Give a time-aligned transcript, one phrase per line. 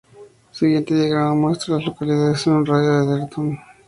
[0.49, 3.59] El siguiente diagrama muestra a las localidades en un radio de de Edgerton.